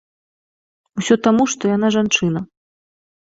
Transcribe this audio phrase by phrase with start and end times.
[1.01, 2.39] Усё таму, што яна жанчына.